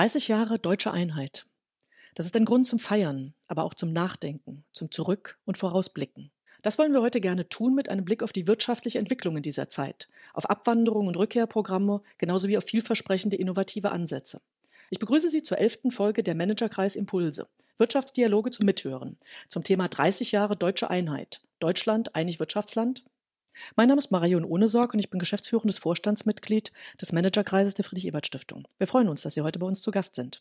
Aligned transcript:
30 0.00 0.28
Jahre 0.28 0.58
deutsche 0.58 0.94
Einheit. 0.94 1.44
Das 2.14 2.24
ist 2.24 2.34
ein 2.34 2.46
Grund 2.46 2.66
zum 2.66 2.78
Feiern, 2.78 3.34
aber 3.48 3.64
auch 3.64 3.74
zum 3.74 3.92
Nachdenken, 3.92 4.64
zum 4.72 4.90
Zurück- 4.90 5.38
und 5.44 5.58
Vorausblicken. 5.58 6.30
Das 6.62 6.78
wollen 6.78 6.94
wir 6.94 7.02
heute 7.02 7.20
gerne 7.20 7.50
tun 7.50 7.74
mit 7.74 7.90
einem 7.90 8.06
Blick 8.06 8.22
auf 8.22 8.32
die 8.32 8.46
wirtschaftliche 8.46 8.98
Entwicklung 8.98 9.36
in 9.36 9.42
dieser 9.42 9.68
Zeit, 9.68 10.08
auf 10.32 10.48
Abwanderung 10.48 11.06
und 11.06 11.18
Rückkehrprogramme, 11.18 12.00
genauso 12.16 12.48
wie 12.48 12.56
auf 12.56 12.64
vielversprechende 12.64 13.36
innovative 13.36 13.90
Ansätze. 13.90 14.40
Ich 14.88 15.00
begrüße 15.00 15.28
Sie 15.28 15.42
zur 15.42 15.58
elften 15.58 15.90
Folge 15.90 16.22
der 16.22 16.34
Managerkreis 16.34 16.96
Impulse, 16.96 17.46
Wirtschaftsdialoge 17.76 18.52
zum 18.52 18.64
Mithören, 18.64 19.18
zum 19.48 19.64
Thema 19.64 19.88
30 19.88 20.32
Jahre 20.32 20.56
deutsche 20.56 20.88
Einheit. 20.88 21.42
Deutschland, 21.58 22.14
einig 22.14 22.38
Wirtschaftsland? 22.38 23.04
Mein 23.76 23.88
Name 23.88 23.98
ist 23.98 24.10
Marion 24.10 24.44
Ohnesorg 24.44 24.94
und 24.94 25.00
ich 25.00 25.10
bin 25.10 25.18
geschäftsführendes 25.18 25.78
Vorstandsmitglied 25.78 26.72
des 27.00 27.12
Managerkreises 27.12 27.74
der 27.74 27.84
Friedrich-Ebert-Stiftung. 27.84 28.66
Wir 28.78 28.86
freuen 28.86 29.08
uns, 29.08 29.22
dass 29.22 29.34
Sie 29.34 29.42
heute 29.42 29.58
bei 29.58 29.66
uns 29.66 29.82
zu 29.82 29.90
Gast 29.90 30.14
sind. 30.14 30.40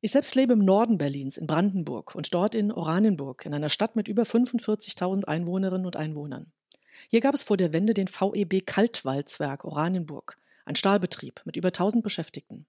Ich 0.00 0.10
selbst 0.10 0.34
lebe 0.34 0.52
im 0.52 0.58
Norden 0.58 0.98
Berlins, 0.98 1.38
in 1.38 1.46
Brandenburg 1.46 2.14
und 2.14 2.34
dort 2.34 2.54
in 2.54 2.70
Oranienburg, 2.70 3.46
in 3.46 3.54
einer 3.54 3.70
Stadt 3.70 3.96
mit 3.96 4.06
über 4.06 4.24
45.000 4.24 5.24
Einwohnerinnen 5.24 5.86
und 5.86 5.96
Einwohnern. 5.96 6.52
Hier 7.08 7.20
gab 7.20 7.34
es 7.34 7.42
vor 7.42 7.56
der 7.56 7.72
Wende 7.72 7.94
den 7.94 8.08
VEB 8.08 8.66
Kaltwalzwerk 8.66 9.64
Oranienburg, 9.64 10.36
ein 10.66 10.76
Stahlbetrieb 10.76 11.40
mit 11.44 11.56
über 11.56 11.68
1000 11.68 12.02
Beschäftigten. 12.04 12.66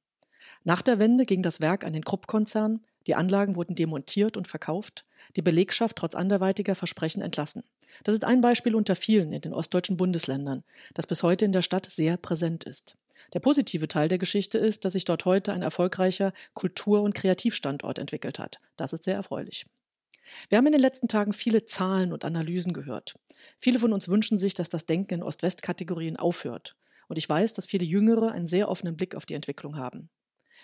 Nach 0.64 0.82
der 0.82 1.00
Wende 1.00 1.26
ging 1.26 1.42
das 1.42 1.60
Werk 1.60 1.84
an 1.84 1.94
den 1.94 2.06
Krupp-Konzern, 2.06 2.86
die 3.08 3.16
Anlagen 3.16 3.56
wurden 3.56 3.76
demontiert 3.76 4.38
und 4.38 4.48
verkauft, 4.48 5.06
die 5.36 5.42
Belegschaft 5.42 5.96
trotz 5.96 6.16
anderweitiger 6.16 6.76
Versprechen 6.76 7.22
entlassen. 7.22 7.64
Das 8.04 8.14
ist 8.14 8.24
ein 8.24 8.42
Beispiel 8.42 8.76
unter 8.76 8.96
vielen 8.96 9.32
in 9.34 9.42
den 9.42 9.54
ostdeutschen 9.54 9.98
Bundesländern, 9.98 10.64
das 10.94 11.08
bis 11.08 11.24
heute 11.24 11.46
in 11.46 11.52
der 11.52 11.62
Stadt 11.62 11.90
sehr 11.90 12.18
präsent 12.18 12.64
ist. 12.64 12.98
Der 13.34 13.40
positive 13.40 13.88
Teil 13.88 14.08
der 14.08 14.18
Geschichte 14.18 14.58
ist, 14.58 14.86
dass 14.86 14.94
sich 14.94 15.06
dort 15.06 15.26
heute 15.26 15.54
ein 15.54 15.62
erfolgreicher 15.62 16.34
Kultur- 16.54 17.02
und 17.02 17.16
Kreativstandort 17.16 18.00
entwickelt 18.00 18.40
hat. 18.40 18.60
Das 18.76 18.94
ist 18.94 19.04
sehr 19.04 19.16
erfreulich. 19.16 19.66
Wir 20.50 20.58
haben 20.58 20.66
in 20.66 20.74
den 20.74 20.82
letzten 20.82 21.08
Tagen 21.08 21.34
viele 21.34 21.66
Zahlen 21.66 22.12
und 22.12 22.26
Analysen 22.26 22.74
gehört. 22.74 23.16
Viele 23.60 23.80
von 23.80 23.94
uns 23.94 24.10
wünschen 24.10 24.38
sich, 24.38 24.54
dass 24.54 24.70
das 24.70 24.86
Denken 24.86 25.16
in 25.16 25.24
Ost-West-Kategorien 25.24 26.18
aufhört. 26.18 26.76
Und 27.08 27.18
ich 27.18 27.30
weiß, 27.30 27.54
dass 27.54 27.68
viele 27.68 27.86
Jüngere 27.86 28.32
einen 28.32 28.48
sehr 28.48 28.70
offenen 28.70 28.98
Blick 28.98 29.16
auf 29.16 29.26
die 29.26 29.36
Entwicklung 29.36 29.78
haben. 29.78 30.10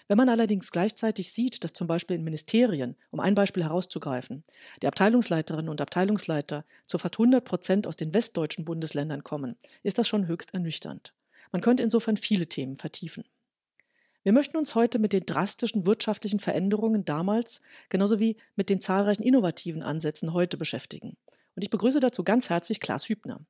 Wenn 0.08 0.18
man 0.18 0.30
allerdings 0.30 0.72
gleichzeitig 0.72 1.32
sieht, 1.32 1.64
dass 1.64 1.74
zum 1.74 1.88
Beispiel 1.88 2.16
in 2.16 2.24
Ministerien, 2.24 2.96
um 3.10 3.20
ein 3.20 3.36
Beispiel 3.36 3.64
herauszugreifen, 3.64 4.44
die 4.82 4.88
Abteilungsleiterinnen 4.88 5.70
und 5.70 5.82
Abteilungsleiter 5.82 6.66
zu 6.86 6.98
fast 6.98 7.16
100 7.16 7.44
Prozent 7.44 7.88
aus 7.88 7.96
den 7.96 8.14
westdeutschen 8.14 8.66
Bundesländern 8.66 9.24
kommen, 9.24 9.56
ist 9.84 9.98
das 9.98 10.08
schon 10.08 10.28
höchst 10.28 10.54
ernüchternd. 10.54 11.14
Man 11.52 11.62
könnte 11.62 11.84
insofern 11.84 12.18
viele 12.18 12.48
Themen 12.48 12.76
vertiefen. 12.76 13.24
Wir 14.24 14.34
möchten 14.34 14.58
uns 14.58 14.76
heute 14.76 15.00
mit 15.00 15.14
den 15.14 15.26
drastischen 15.26 15.86
wirtschaftlichen 15.86 16.40
Veränderungen 16.40 17.06
damals 17.06 17.62
genauso 17.90 18.20
wie 18.20 18.38
mit 18.56 18.70
den 18.70 18.80
zahlreichen 18.80 19.24
innovativen 19.24 19.82
Ansätzen 19.82 20.34
heute 20.34 20.58
beschäftigen. 20.58 21.18
Und 21.56 21.64
ich 21.64 21.72
begrüße 21.72 22.00
dazu 22.00 22.24
ganz 22.24 22.50
herzlich 22.50 22.80
Klaas 22.80 23.10
Hübner. 23.10 23.42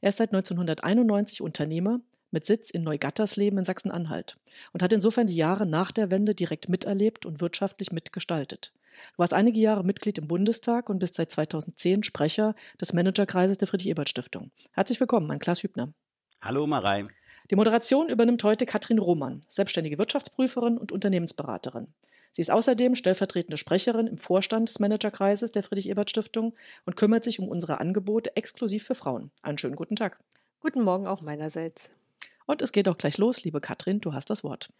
Er 0.00 0.08
ist 0.08 0.18
seit 0.18 0.32
1991 0.32 1.40
Unternehmer 1.40 2.00
mit 2.36 2.44
Sitz 2.44 2.68
in 2.68 2.82
Neugattersleben 2.82 3.58
in 3.58 3.64
Sachsen-Anhalt 3.64 4.36
und 4.74 4.82
hat 4.82 4.92
insofern 4.92 5.26
die 5.26 5.36
Jahre 5.36 5.64
nach 5.64 5.90
der 5.90 6.10
Wende 6.10 6.34
direkt 6.34 6.68
miterlebt 6.68 7.24
und 7.24 7.40
wirtschaftlich 7.40 7.92
mitgestaltet. 7.92 8.74
Du 9.14 9.18
warst 9.20 9.32
einige 9.32 9.58
Jahre 9.58 9.84
Mitglied 9.84 10.18
im 10.18 10.28
Bundestag 10.28 10.90
und 10.90 10.98
bist 10.98 11.14
seit 11.14 11.30
2010 11.30 12.02
Sprecher 12.02 12.54
des 12.78 12.92
Managerkreises 12.92 13.56
der 13.56 13.68
Friedrich-Ebert-Stiftung. 13.68 14.50
Herzlich 14.72 15.00
willkommen 15.00 15.30
an 15.30 15.38
Klaas 15.38 15.62
Hübner. 15.62 15.94
Hallo 16.42 16.66
Marei. 16.66 17.06
Die 17.50 17.56
Moderation 17.56 18.10
übernimmt 18.10 18.44
heute 18.44 18.66
Katrin 18.66 18.98
Roman, 18.98 19.40
selbstständige 19.48 19.96
Wirtschaftsprüferin 19.96 20.76
und 20.76 20.92
Unternehmensberaterin. 20.92 21.88
Sie 22.32 22.42
ist 22.42 22.50
außerdem 22.50 22.96
stellvertretende 22.96 23.56
Sprecherin 23.56 24.06
im 24.06 24.18
Vorstand 24.18 24.68
des 24.68 24.78
Managerkreises 24.78 25.52
der 25.52 25.62
Friedrich-Ebert-Stiftung 25.62 26.54
und 26.84 26.96
kümmert 26.96 27.24
sich 27.24 27.38
um 27.38 27.48
unsere 27.48 27.80
Angebote 27.80 28.36
exklusiv 28.36 28.84
für 28.84 28.94
Frauen. 28.94 29.30
Einen 29.40 29.56
schönen 29.56 29.76
guten 29.76 29.96
Tag. 29.96 30.18
Guten 30.60 30.82
Morgen 30.82 31.06
auch 31.06 31.22
meinerseits. 31.22 31.90
Und 32.46 32.62
es 32.62 32.72
geht 32.72 32.88
auch 32.88 32.96
gleich 32.96 33.18
los, 33.18 33.44
liebe 33.44 33.60
Katrin, 33.60 34.00
du 34.00 34.12
hast 34.12 34.30
das 34.30 34.44
Wort. 34.44 34.70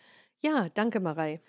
Ja, 0.40 0.68
danke, 0.74 1.00
Marei. 1.00 1.40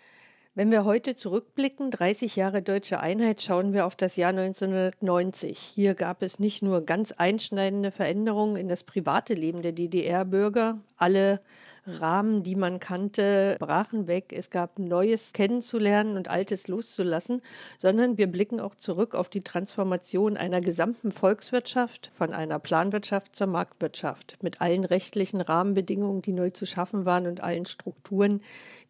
Wenn 0.58 0.72
wir 0.72 0.86
heute 0.86 1.14
zurückblicken, 1.14 1.92
30 1.92 2.36
Jahre 2.36 2.64
deutsche 2.64 3.00
Einheit, 3.00 3.44
schauen 3.44 3.74
wir 3.74 3.86
auf 3.86 3.96
das 3.96 4.16
Jahr 4.16 4.32
1990. 4.32 5.60
Hier 5.60 5.94
gab 5.94 6.24
es 6.24 6.40
nicht 6.40 6.64
nur 6.64 6.82
ganz 6.82 7.12
einschneidende 7.12 7.92
Veränderungen 7.92 8.56
in 8.56 8.68
das 8.68 8.84
private 8.84 9.36
Leben 9.36 9.62
der 9.62 9.74
DDR-Bürger. 9.74 10.80
Alle 10.96 11.42
Rahmen, 11.88 12.44
die 12.44 12.56
man 12.56 12.80
kannte, 12.80 13.56
brachen 13.60 14.08
weg. 14.08 14.34
Es 14.34 14.50
gab 14.50 14.78
Neues 14.78 15.32
kennenzulernen 15.32 16.18
und 16.18 16.30
Altes 16.30 16.68
loszulassen, 16.68 17.42
sondern 17.78 18.18
wir 18.18 18.28
blicken 18.28 18.60
auch 18.60 18.76
zurück 18.76 19.16
auf 19.16 19.30
die 19.30 19.42
Transformation 19.42 20.36
einer 20.36 20.60
gesamten 20.60 21.12
Volkswirtschaft 21.12 22.12
von 22.14 22.34
einer 22.34 22.60
Planwirtschaft 22.60 23.36
zur 23.36 23.48
Marktwirtschaft 23.48 24.38
mit 24.44 24.60
allen 24.60 24.84
rechtlichen 24.84 25.40
Rahmenbedingungen, 25.40 26.22
die 26.22 26.34
neu 26.34 26.50
zu 26.50 26.66
schaffen 26.66 27.06
waren 27.06 27.26
und 27.26 27.42
allen 27.42 27.66
Strukturen, 27.66 28.42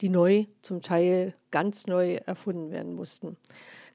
die 0.02 0.10
neu, 0.10 0.46
zum 0.64 0.82
Teil 0.82 1.36
ganz 1.52 1.86
neu 1.86 2.16
erfunden 2.26 2.72
werden 2.72 2.96
mussten. 2.96 3.38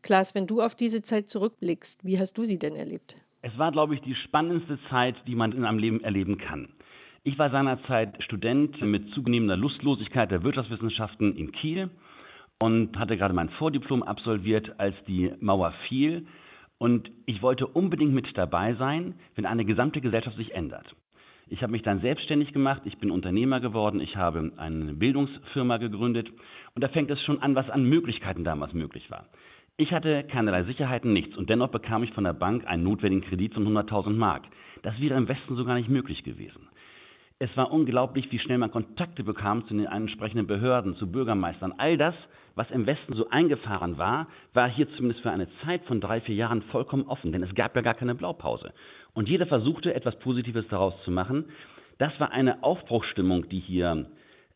Klaas, 0.03 0.35
wenn 0.35 0.47
du 0.47 0.61
auf 0.61 0.75
diese 0.75 1.03
Zeit 1.03 1.29
zurückblickst, 1.29 2.05
wie 2.05 2.19
hast 2.19 2.39
du 2.39 2.45
sie 2.45 2.59
denn 2.59 2.77
erlebt? 2.77 3.17
Es 3.45 3.57
war, 3.59 3.73
glaube 3.73 3.97
ich, 3.97 4.01
die 4.03 4.15
spannendste 4.15 4.79
Zeit, 4.89 5.17
die 5.27 5.35
man 5.35 5.51
in 5.51 5.65
einem 5.65 5.79
Leben 5.79 6.05
erleben 6.05 6.39
kann. 6.39 6.69
Ich 7.25 7.39
war 7.39 7.51
seinerzeit 7.51 8.21
Student 8.25 8.81
mit 8.83 9.09
zunehmender 9.11 9.57
Lustlosigkeit 9.57 10.33
der 10.33 10.43
Wirtschaftswissenschaften 10.43 11.37
in 11.37 11.53
Kiel 11.53 11.89
und 12.59 12.99
hatte 12.99 13.17
gerade 13.17 13.33
mein 13.33 13.49
Vordiplom 13.51 14.03
absolviert, 14.03 14.81
als 14.81 14.97
die 15.07 15.31
Mauer 15.39 15.73
fiel. 15.87 16.27
Und 16.79 17.13
ich 17.27 17.41
wollte 17.41 17.69
unbedingt 17.69 18.13
mit 18.13 18.27
dabei 18.37 18.75
sein, 18.75 19.15
wenn 19.37 19.47
eine 19.47 19.65
gesamte 19.65 20.01
Gesellschaft 20.01 20.37
sich 20.37 20.53
ändert. 20.53 20.97
Ich 21.47 21.63
habe 21.63 21.71
mich 21.71 21.83
dann 21.83 22.01
selbstständig 22.01 22.53
gemacht, 22.53 22.83
ich 22.87 22.99
bin 22.99 23.13
Unternehmer 23.13 23.61
geworden, 23.61 24.01
ich 24.01 24.17
habe 24.17 24.51
eine 24.57 24.93
Bildungsfirma 24.93 25.77
gegründet 25.77 26.29
und 26.75 26.83
da 26.83 26.89
fängt 26.89 27.11
es 27.13 27.23
schon 27.23 27.41
an, 27.41 27.55
was 27.55 27.71
an 27.71 27.85
Möglichkeiten 27.85 28.43
damals 28.43 28.73
möglich 28.73 29.13
war. 29.13 29.27
Ich 29.77 29.93
hatte 29.93 30.25
keinerlei 30.25 30.65
Sicherheiten, 30.65 31.13
nichts 31.13 31.37
und 31.37 31.49
dennoch 31.49 31.69
bekam 31.69 32.03
ich 32.03 32.13
von 32.15 32.25
der 32.25 32.33
Bank 32.33 32.67
einen 32.67 32.83
notwendigen 32.83 33.25
Kredit 33.29 33.55
von 33.55 33.67
100.000 33.67 34.11
Mark. 34.11 34.43
Das 34.83 35.01
wäre 35.01 35.17
im 35.17 35.29
Westen 35.29 35.55
so 35.55 35.65
gar 35.65 35.77
nicht 35.77 35.89
möglich 35.89 36.25
gewesen. 36.25 36.69
Es 37.43 37.57
war 37.57 37.73
unglaublich, 37.73 38.31
wie 38.31 38.39
schnell 38.39 38.59
man 38.59 38.71
Kontakte 38.71 39.25
bekam 39.25 39.67
zu 39.67 39.75
den 39.75 39.87
entsprechenden 39.87 40.47
Behörden, 40.47 40.95
zu 40.95 41.11
Bürgermeistern. 41.11 41.75
All 41.77 41.97
das, 41.97 42.15
was 42.55 42.71
im 42.71 42.87
Westen 42.87 43.15
so 43.15 43.31
eingefahren 43.31 43.99
war, 43.99 44.29
war 44.55 44.69
hier 44.69 44.89
zumindest 44.91 45.23
für 45.23 45.33
eine 45.33 45.49
Zeit 45.65 45.83
von 45.87 46.01
drei, 46.01 46.21
vier 46.21 46.37
Jahren 46.37 46.63
vollkommen 46.63 47.05
offen, 47.09 47.33
denn 47.33 47.43
es 47.43 47.53
gab 47.57 47.75
ja 47.75 47.83
gar 47.83 47.95
keine 47.95 48.15
Blaupause. 48.15 48.73
Und 49.13 49.29
jeder 49.29 49.47
versuchte, 49.47 49.93
etwas 49.93 50.17
Positives 50.21 50.69
daraus 50.69 50.95
zu 51.03 51.11
machen. 51.11 51.47
Das 51.99 52.13
war 52.21 52.31
eine 52.31 52.63
Aufbruchsstimmung, 52.63 53.49
die 53.49 53.59
hier 53.59 54.07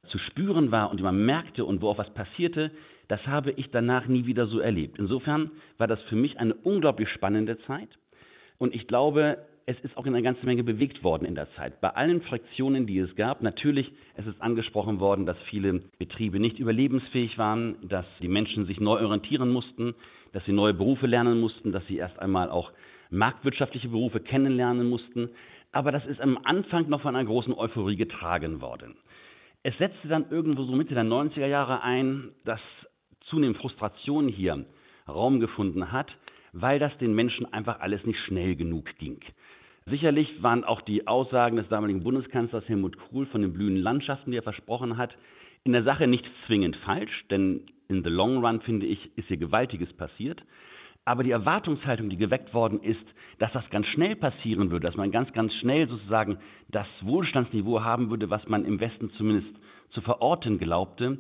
zu 0.07 0.19
spüren 0.19 0.71
war 0.71 0.89
und 0.89 0.99
die 0.99 1.03
man 1.03 1.27
merkte 1.27 1.65
und 1.65 1.83
wo 1.83 1.89
auch 1.89 1.99
was 1.99 2.15
passierte. 2.15 2.71
Das 3.09 3.27
habe 3.27 3.51
ich 3.51 3.69
danach 3.73 4.07
nie 4.07 4.27
wieder 4.27 4.47
so 4.47 4.61
erlebt. 4.61 5.01
Insofern 5.01 5.51
war 5.77 5.89
das 5.89 6.01
für 6.03 6.15
mich 6.15 6.39
eine 6.39 6.55
unglaublich 6.55 7.09
spannende 7.09 7.59
Zeit. 7.63 7.89
Und 8.59 8.77
ich 8.77 8.87
glaube, 8.87 9.39
es 9.67 9.79
ist 9.81 9.97
auch 9.97 10.07
in 10.07 10.15
eine 10.15 10.23
ganze 10.23 10.47
Menge 10.47 10.63
bewegt 10.63 11.03
worden 11.03 11.25
in 11.25 11.35
der 11.35 11.53
Zeit. 11.55 11.81
Bei 11.81 11.91
allen 11.91 12.23
Fraktionen, 12.23 12.87
die 12.87 12.99
es 12.99 13.15
gab, 13.17 13.43
natürlich, 13.43 13.91
es 14.15 14.25
ist 14.25 14.41
angesprochen 14.41 15.01
worden, 15.01 15.27
dass 15.27 15.37
viele 15.51 15.83
Betriebe 15.99 16.39
nicht 16.39 16.61
überlebensfähig 16.61 17.37
waren, 17.37 17.77
dass 17.89 18.07
die 18.21 18.29
Menschen 18.29 18.67
sich 18.67 18.79
neu 18.79 19.03
orientieren 19.03 19.53
mussten, 19.53 19.95
dass 20.33 20.45
sie 20.45 20.53
neue 20.53 20.73
Berufe 20.73 21.09
lernen 21.09 21.41
mussten, 21.41 21.73
dass 21.73 21.85
sie 21.89 21.97
erst 21.97 22.17
einmal 22.21 22.49
auch 22.49 22.71
marktwirtschaftliche 23.11 23.89
Berufe 23.89 24.21
kennenlernen 24.21 24.89
mussten. 24.89 25.31
Aber 25.73 25.91
das 25.91 26.07
ist 26.07 26.21
am 26.21 26.39
Anfang 26.45 26.89
noch 26.89 27.01
von 27.01 27.17
einer 27.17 27.27
großen 27.27 27.53
Euphorie 27.53 27.97
getragen 27.97 28.61
worden. 28.61 28.95
Es 29.65 29.77
setzte 29.79 30.07
dann 30.07 30.31
irgendwo 30.31 30.63
so 30.63 30.73
Mitte 30.77 30.95
der 30.95 31.05
90er 31.05 31.47
Jahre 31.47 31.83
ein, 31.83 32.31
dass 32.45 32.61
zunehmend 33.29 33.59
Frustration 33.59 34.29
hier 34.29 34.65
Raum 35.09 35.41
gefunden 35.41 35.91
hat, 35.91 36.09
weil 36.53 36.79
das 36.79 36.97
den 36.99 37.15
Menschen 37.15 37.53
einfach 37.53 37.81
alles 37.81 38.05
nicht 38.05 38.19
schnell 38.21 38.57
genug 38.57 38.97
ging. 38.99 39.21
Sicherlich 39.87 40.43
waren 40.43 40.65
auch 40.65 40.81
die 40.81 41.07
Aussagen 41.07 41.57
des 41.57 41.69
damaligen 41.69 42.03
Bundeskanzlers 42.03 42.69
Helmut 42.69 42.97
Kohl 42.99 43.27
von 43.27 43.43
den 43.43 43.53
blühenden 43.53 43.83
Landschaften, 43.83 44.33
die 44.33 44.39
er 44.39 44.43
versprochen 44.43 44.97
hat, 44.97 45.17
in 45.63 45.73
der 45.73 45.85
Sache 45.85 46.07
nicht 46.07 46.25
zwingend 46.47 46.77
falsch, 46.77 47.25
denn 47.31 47.63
in 47.89 48.03
the 48.03 48.11
long 48.11 48.45
run, 48.45 48.61
finde 48.63 48.87
ich, 48.87 49.17
ist 49.17 49.29
hier 49.29 49.37
Gewaltiges 49.37 49.93
passiert. 49.93 50.43
Aber 51.05 51.23
die 51.23 51.31
Erwartungshaltung, 51.31 52.11
die 52.11 52.17
geweckt 52.17 52.53
worden 52.53 52.83
ist, 52.83 53.05
dass 53.39 53.53
das 53.53 53.69
ganz 53.71 53.87
schnell 53.87 54.17
passieren 54.17 54.71
würde, 54.71 54.87
dass 54.87 54.97
man 54.97 55.13
ganz, 55.13 55.33
ganz 55.33 55.53
schnell 55.55 55.89
sozusagen 55.89 56.39
das 56.69 56.89
Wohlstandsniveau 57.03 57.83
haben 57.83 58.11
würde, 58.11 58.29
was 58.29 58.47
man 58.49 58.65
im 58.65 58.81
Westen 58.81 59.11
zumindest 59.11 59.55
zu 59.91 60.01
verorten 60.01 60.59
glaubte, 60.59 61.19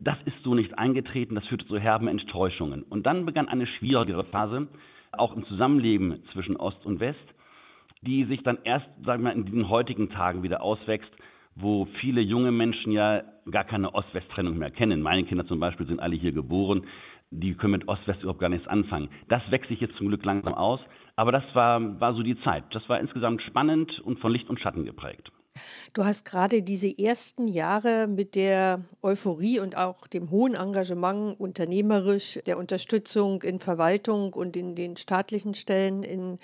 das 0.00 0.16
ist 0.24 0.42
so 0.42 0.54
nicht 0.54 0.78
eingetreten, 0.78 1.34
das 1.34 1.46
führte 1.46 1.66
zu 1.66 1.78
herben 1.78 2.08
Enttäuschungen. 2.08 2.82
Und 2.82 3.06
dann 3.06 3.26
begann 3.26 3.48
eine 3.48 3.66
schwierigere 3.66 4.24
Phase, 4.24 4.68
auch 5.12 5.36
im 5.36 5.44
Zusammenleben 5.44 6.22
zwischen 6.32 6.56
Ost 6.56 6.84
und 6.86 7.00
West 7.00 7.34
die 8.02 8.24
sich 8.24 8.42
dann 8.42 8.58
erst, 8.64 8.86
sagen 9.04 9.24
wir, 9.24 9.32
in 9.32 9.44
diesen 9.44 9.68
heutigen 9.68 10.10
Tagen 10.10 10.42
wieder 10.42 10.62
auswächst, 10.62 11.10
wo 11.54 11.86
viele 12.00 12.20
junge 12.20 12.52
Menschen 12.52 12.92
ja 12.92 13.22
gar 13.50 13.64
keine 13.64 13.94
Ost-West-Trennung 13.94 14.56
mehr 14.56 14.70
kennen. 14.70 15.02
Meine 15.02 15.24
Kinder 15.24 15.46
zum 15.46 15.60
Beispiel 15.60 15.86
sind 15.86 16.00
alle 16.00 16.16
hier 16.16 16.32
geboren, 16.32 16.86
die 17.30 17.54
können 17.54 17.72
mit 17.72 17.88
Ost-West 17.88 18.22
überhaupt 18.22 18.40
gar 18.40 18.48
nichts 18.48 18.66
anfangen. 18.66 19.08
Das 19.28 19.42
wächst 19.50 19.68
sich 19.68 19.80
jetzt 19.80 19.96
zum 19.96 20.08
Glück 20.08 20.24
langsam 20.24 20.54
aus, 20.54 20.80
aber 21.16 21.32
das 21.32 21.44
war, 21.54 22.00
war 22.00 22.14
so 22.14 22.22
die 22.22 22.40
Zeit. 22.40 22.64
Das 22.72 22.88
war 22.88 22.98
insgesamt 22.98 23.42
spannend 23.42 24.00
und 24.00 24.18
von 24.20 24.32
Licht 24.32 24.48
und 24.48 24.58
Schatten 24.60 24.84
geprägt. 24.84 25.30
Du 25.92 26.04
hast 26.04 26.24
gerade 26.24 26.62
diese 26.62 26.96
ersten 26.98 27.48
Jahre 27.48 28.06
mit 28.06 28.34
der 28.34 28.82
Euphorie 29.02 29.58
und 29.58 29.76
auch 29.76 30.06
dem 30.06 30.30
hohen 30.30 30.54
Engagement 30.54 31.38
unternehmerisch, 31.38 32.38
der 32.46 32.58
Unterstützung 32.58 33.42
in 33.42 33.58
Verwaltung 33.58 34.32
und 34.32 34.56
in 34.56 34.74
den 34.74 34.96
staatlichen 34.96 35.54
Stellen 35.54 36.02
in 36.02 36.38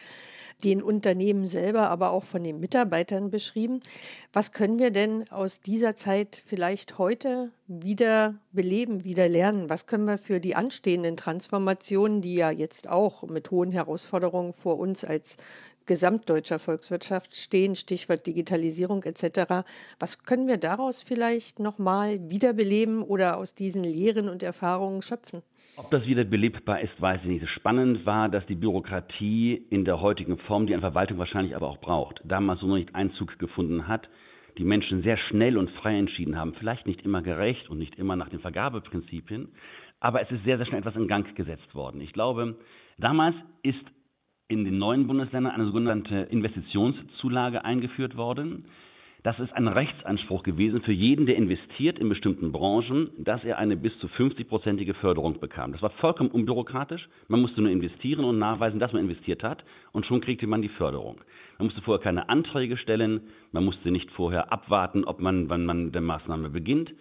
den 0.65 0.83
Unternehmen 0.83 1.47
selber, 1.47 1.91
aber 1.91 2.11
auch 2.11 2.25
von 2.25 2.43
den 2.43 2.61
Mitarbeitern 2.61 3.31
beschrieben. 3.31 3.81
Was 4.33 4.53
können 4.53 4.79
wir 4.79 4.91
denn 4.91 5.31
aus 5.31 5.61
dieser 5.61 5.97
Zeit 5.97 6.43
vielleicht 6.47 6.99
heute 6.99 7.53
wieder 7.67 8.35
beleben, 8.53 9.05
wieder 9.05 9.29
lernen? 9.29 9.69
Was 9.69 9.87
können 9.87 10.07
wir 10.07 10.19
für 10.19 10.41
die 10.41 10.55
anstehenden 10.55 11.17
Transformationen, 11.17 12.23
die 12.23 12.35
ja 12.35 12.51
jetzt 12.51 12.89
auch 12.89 13.23
mit 13.25 13.51
hohen 13.51 13.71
Herausforderungen 13.71 14.53
vor 14.53 14.79
uns 14.79 15.05
als 15.05 15.37
gesamtdeutscher 15.85 16.59
Volkswirtschaft 16.59 17.35
stehen, 17.35 17.77
Stichwort 17.77 18.27
Digitalisierung 18.27 19.05
etc. 19.05 19.65
Was 19.99 20.25
können 20.25 20.49
wir 20.49 20.59
daraus 20.59 21.03
vielleicht 21.03 21.61
nochmal 21.61 22.29
wiederbeleben 22.29 23.03
oder 23.03 23.37
aus 23.37 23.55
diesen 23.55 23.85
Lehren 23.85 24.29
und 24.29 24.43
Erfahrungen 24.43 25.03
schöpfen? 25.03 25.43
Ob 25.79 25.91
das 25.91 26.07
wieder 26.07 26.25
belebbar 26.25 26.81
ist, 26.81 26.99
weiß 26.99 27.21
ich 27.25 27.29
nicht. 27.29 27.49
Spannend 27.51 28.07
war, 28.07 28.31
dass 28.31 28.47
die 28.47 28.55
Bürokratie 28.55 29.67
in 29.69 29.85
der 29.85 30.01
heutigen 30.01 30.39
Form, 30.39 30.67
die 30.67 30.73
eine 30.73 30.81
Verwaltung 30.81 31.19
wahrscheinlich 31.19 31.55
aber 31.55 31.69
auch 31.69 31.81
braucht, 31.81 32.23
damals 32.25 32.61
so 32.61 32.67
noch 32.67 32.77
nicht 32.77 32.95
Einzug 32.95 33.39
gefunden 33.39 33.87
hat, 33.87 34.09
die 34.57 34.65
Menschen 34.65 35.03
sehr 35.03 35.19
schnell 35.19 35.59
und 35.59 35.71
frei 35.73 35.99
entschieden 35.99 36.39
haben. 36.39 36.55
Vielleicht 36.55 36.87
nicht 36.87 37.03
immer 37.03 37.21
gerecht 37.21 37.69
und 37.69 37.77
nicht 37.77 37.97
immer 37.97 38.17
nach 38.17 38.31
den 38.31 38.41
Vergabeprinzipien, 38.41 39.49
aber 40.01 40.23
es 40.23 40.31
ist 40.31 40.45
sehr, 40.45 40.57
sehr 40.57 40.65
schnell 40.65 40.81
etwas 40.81 40.97
in 40.97 41.09
Gang 41.09 41.35
gesetzt 41.37 41.75
worden. 41.75 42.01
Ich 42.01 42.15
glaube, 42.15 42.57
damals 42.97 43.37
ist 43.63 43.85
in 44.49 44.65
den 44.65 44.79
neuen 44.79 45.07
Bundesländern 45.07 45.53
eine 45.53 45.67
sogenannte 45.67 46.21
Investitionszulage 46.31 47.67
eingeführt 47.67 48.17
worden. 48.17 48.65
Das 49.27 49.41
ist 49.41 49.53
ein 49.55 49.67
Rechtsanspruch 49.67 50.45
gewesen 50.45 50.83
für 50.83 50.93
jeden, 50.93 51.27
der 51.27 51.35
investiert 51.35 51.99
in 51.99 52.09
bestimmten 52.09 52.53
Branchen, 52.53 53.11
dass 53.19 53.43
er 53.43 53.59
eine 53.59 53.77
bis 53.77 53.91
zu 53.99 54.07
50-prozentige 54.07 54.95
Förderung 54.95 55.41
bekam. 55.41 55.73
Das 55.73 55.83
war 55.83 55.91
vollkommen 55.91 56.31
unbürokratisch. 56.31 57.09
Man 57.27 57.41
musste 57.41 57.61
nur 57.61 57.73
investieren 57.73 58.25
und 58.25 58.39
nachweisen, 58.39 58.79
dass 58.79 58.93
man 58.93 59.03
investiert 59.03 59.43
hat 59.43 59.65
und 59.91 60.07
schon 60.07 60.21
kriegte 60.21 60.47
man 60.47 60.63
die 60.63 60.69
Förderung. 60.69 61.17
Man 61.59 61.67
musste 61.67 61.83
vorher 61.83 62.05
keine 62.05 62.29
Anträge 62.29 62.77
stellen, 62.77 63.23
man 63.51 63.65
musste 63.65 63.91
nicht 63.91 64.13
vorher 64.13 64.53
abwarten, 64.53 65.03
ob 65.03 65.19
man, 65.19 65.51
wann 65.51 65.67
man 65.67 65.91
der 65.91 66.03
Maßnahme 66.03 66.49
beginnt. 66.49 66.95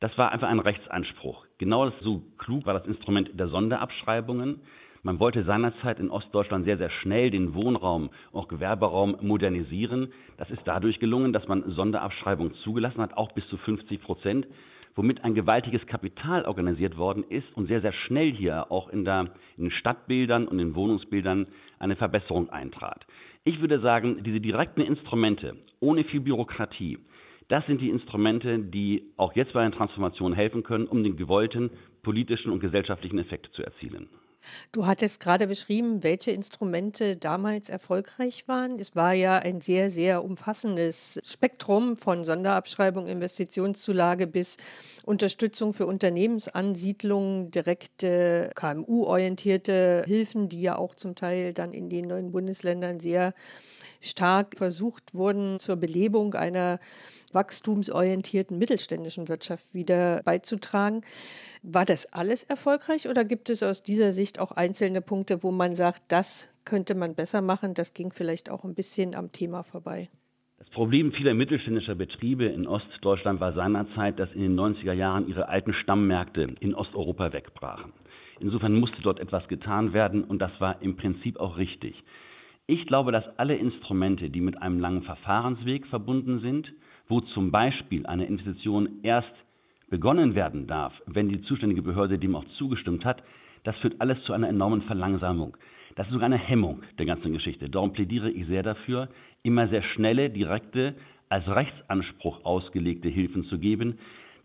Das 0.00 0.16
war 0.16 0.32
einfach 0.32 0.48
ein 0.48 0.60
Rechtsanspruch. 0.60 1.44
Genau 1.58 1.90
so 2.00 2.22
klug 2.38 2.64
war 2.64 2.72
das 2.72 2.86
Instrument 2.86 3.38
der 3.38 3.48
Sonderabschreibungen. 3.48 4.62
Man 5.06 5.20
wollte 5.20 5.44
seinerzeit 5.44 6.00
in 6.00 6.10
Ostdeutschland 6.10 6.64
sehr, 6.64 6.78
sehr 6.78 6.90
schnell 6.90 7.30
den 7.30 7.54
Wohnraum, 7.54 8.10
auch 8.32 8.48
Gewerberaum 8.48 9.16
modernisieren. 9.20 10.12
Das 10.36 10.50
ist 10.50 10.62
dadurch 10.64 10.98
gelungen, 10.98 11.32
dass 11.32 11.46
man 11.46 11.62
Sonderabschreibungen 11.70 12.54
zugelassen 12.64 13.00
hat, 13.00 13.16
auch 13.16 13.30
bis 13.30 13.46
zu 13.46 13.56
50 13.56 14.02
Prozent, 14.02 14.48
womit 14.96 15.22
ein 15.22 15.36
gewaltiges 15.36 15.86
Kapital 15.86 16.44
organisiert 16.44 16.96
worden 16.96 17.22
ist 17.28 17.46
und 17.54 17.68
sehr, 17.68 17.82
sehr 17.82 17.92
schnell 17.92 18.32
hier 18.32 18.72
auch 18.72 18.88
in, 18.88 19.04
der, 19.04 19.28
in 19.56 19.66
den 19.66 19.70
Stadtbildern 19.70 20.48
und 20.48 20.58
in 20.58 20.70
den 20.70 20.74
Wohnungsbildern 20.74 21.46
eine 21.78 21.94
Verbesserung 21.94 22.50
eintrat. 22.50 23.06
Ich 23.44 23.60
würde 23.60 23.78
sagen, 23.78 24.24
diese 24.24 24.40
direkten 24.40 24.80
Instrumente 24.80 25.54
ohne 25.78 26.02
viel 26.02 26.18
Bürokratie, 26.18 26.98
das 27.46 27.64
sind 27.66 27.80
die 27.80 27.90
Instrumente, 27.90 28.58
die 28.58 29.04
auch 29.16 29.36
jetzt 29.36 29.52
bei 29.52 29.60
einer 29.60 29.70
Transformation 29.70 30.32
helfen 30.32 30.64
können, 30.64 30.88
um 30.88 31.04
den 31.04 31.16
gewollten 31.16 31.70
politischen 32.02 32.50
und 32.50 32.58
gesellschaftlichen 32.58 33.20
Effekt 33.20 33.52
zu 33.52 33.62
erzielen. 33.62 34.08
Du 34.72 34.86
hattest 34.86 35.20
gerade 35.20 35.46
beschrieben, 35.46 36.02
welche 36.02 36.30
Instrumente 36.30 37.16
damals 37.16 37.68
erfolgreich 37.68 38.46
waren. 38.48 38.78
Es 38.78 38.94
war 38.94 39.12
ja 39.12 39.38
ein 39.38 39.60
sehr, 39.60 39.90
sehr 39.90 40.24
umfassendes 40.24 41.20
Spektrum 41.24 41.96
von 41.96 42.24
Sonderabschreibung, 42.24 43.06
Investitionszulage 43.06 44.26
bis 44.26 44.56
Unterstützung 45.04 45.72
für 45.72 45.86
Unternehmensansiedlungen, 45.86 47.50
direkte 47.50 48.50
KMU-orientierte 48.54 50.04
Hilfen, 50.06 50.48
die 50.48 50.62
ja 50.62 50.76
auch 50.76 50.94
zum 50.94 51.14
Teil 51.14 51.52
dann 51.52 51.72
in 51.72 51.88
den 51.88 52.08
neuen 52.08 52.32
Bundesländern 52.32 53.00
sehr 53.00 53.34
stark 54.00 54.56
versucht 54.56 55.14
wurden, 55.14 55.58
zur 55.58 55.76
Belebung 55.76 56.34
einer 56.34 56.80
wachstumsorientierten 57.32 58.58
mittelständischen 58.58 59.28
Wirtschaft 59.28 59.74
wieder 59.74 60.22
beizutragen. 60.24 61.02
War 61.62 61.84
das 61.84 62.12
alles 62.12 62.44
erfolgreich 62.44 63.08
oder 63.08 63.24
gibt 63.24 63.50
es 63.50 63.62
aus 63.62 63.82
dieser 63.82 64.12
Sicht 64.12 64.40
auch 64.40 64.52
einzelne 64.52 65.00
Punkte, 65.00 65.42
wo 65.42 65.50
man 65.50 65.74
sagt, 65.74 66.02
das 66.08 66.48
könnte 66.64 66.94
man 66.94 67.14
besser 67.14 67.42
machen, 67.42 67.74
das 67.74 67.94
ging 67.94 68.12
vielleicht 68.12 68.50
auch 68.50 68.64
ein 68.64 68.74
bisschen 68.74 69.14
am 69.14 69.32
Thema 69.32 69.62
vorbei? 69.62 70.08
Das 70.58 70.70
Problem 70.70 71.12
vieler 71.12 71.34
mittelständischer 71.34 71.94
Betriebe 71.94 72.46
in 72.46 72.66
Ostdeutschland 72.66 73.40
war 73.40 73.52
seinerzeit, 73.52 74.18
dass 74.18 74.32
in 74.32 74.40
den 74.40 74.58
90er 74.58 74.94
Jahren 74.94 75.28
ihre 75.28 75.48
alten 75.48 75.74
Stammmärkte 75.74 76.54
in 76.60 76.74
Osteuropa 76.74 77.32
wegbrachen. 77.32 77.92
Insofern 78.40 78.74
musste 78.74 79.00
dort 79.02 79.20
etwas 79.20 79.46
getan 79.48 79.92
werden 79.92 80.24
und 80.24 80.38
das 80.38 80.52
war 80.58 80.80
im 80.82 80.96
Prinzip 80.96 81.38
auch 81.38 81.56
richtig. 81.56 82.02
Ich 82.66 82.86
glaube, 82.86 83.12
dass 83.12 83.24
alle 83.38 83.56
Instrumente, 83.56 84.28
die 84.28 84.40
mit 84.40 84.60
einem 84.60 84.80
langen 84.80 85.02
Verfahrensweg 85.02 85.86
verbunden 85.86 86.40
sind, 86.40 86.72
wo 87.08 87.20
zum 87.20 87.50
Beispiel 87.50 88.06
eine 88.06 88.26
Investition 88.26 89.00
erst 89.02 89.32
begonnen 89.88 90.34
werden 90.34 90.66
darf, 90.66 90.92
wenn 91.06 91.28
die 91.28 91.42
zuständige 91.42 91.82
Behörde 91.82 92.18
dem 92.18 92.34
auch 92.34 92.44
zugestimmt 92.58 93.04
hat, 93.04 93.22
das 93.64 93.76
führt 93.78 94.00
alles 94.00 94.22
zu 94.24 94.32
einer 94.32 94.48
enormen 94.48 94.82
Verlangsamung. 94.82 95.56
Das 95.94 96.06
ist 96.06 96.12
sogar 96.12 96.26
eine 96.26 96.38
Hemmung 96.38 96.82
der 96.98 97.06
ganzen 97.06 97.32
Geschichte. 97.32 97.70
Darum 97.70 97.92
plädiere 97.92 98.30
ich 98.30 98.46
sehr 98.46 98.62
dafür, 98.62 99.08
immer 99.42 99.68
sehr 99.68 99.82
schnelle, 99.82 100.30
direkte, 100.30 100.94
als 101.28 101.46
Rechtsanspruch 101.48 102.44
ausgelegte 102.44 103.08
Hilfen 103.08 103.44
zu 103.44 103.58
geben. 103.58 103.98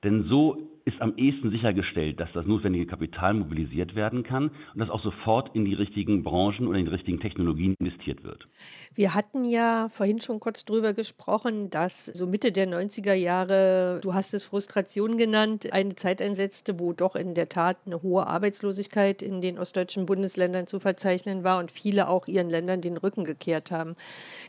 Denn 0.03 0.23
so 0.23 0.57
ist 0.85 1.01
am 1.01 1.15
ehesten 1.17 1.51
sichergestellt, 1.51 2.19
dass 2.19 2.29
das 2.33 2.45
notwendige 2.45 2.85
Kapital 2.85 3.33
mobilisiert 3.33 3.95
werden 3.95 4.23
kann 4.23 4.49
und 4.73 4.79
dass 4.79 4.89
auch 4.89 5.03
sofort 5.03 5.55
in 5.55 5.65
die 5.65 5.73
richtigen 5.73 6.23
Branchen 6.23 6.67
oder 6.67 6.79
in 6.79 6.85
die 6.85 6.91
richtigen 6.91 7.19
Technologien 7.19 7.75
investiert 7.79 8.23
wird. 8.23 8.47
Wir 8.93 9.13
hatten 9.13 9.45
ja 9.45 9.87
vorhin 9.89 10.19
schon 10.19 10.39
kurz 10.39 10.65
drüber 10.65 10.93
gesprochen, 10.93 11.69
dass 11.69 12.05
so 12.05 12.27
Mitte 12.27 12.51
der 12.51 12.67
90er 12.67 13.13
Jahre, 13.13 13.99
du 14.01 14.13
hast 14.13 14.33
es 14.33 14.43
Frustration 14.43 15.17
genannt, 15.17 15.71
eine 15.71 15.95
Zeit 15.95 16.21
einsetzte, 16.21 16.79
wo 16.79 16.93
doch 16.93 17.15
in 17.15 17.33
der 17.33 17.47
Tat 17.47 17.77
eine 17.85 18.01
hohe 18.01 18.27
Arbeitslosigkeit 18.27 19.21
in 19.21 19.41
den 19.41 19.59
ostdeutschen 19.59 20.05
Bundesländern 20.05 20.67
zu 20.67 20.79
verzeichnen 20.79 21.43
war 21.43 21.59
und 21.59 21.71
viele 21.71 22.09
auch 22.09 22.27
ihren 22.27 22.49
Ländern 22.49 22.81
den 22.81 22.97
Rücken 22.97 23.23
gekehrt 23.23 23.71
haben. 23.71 23.95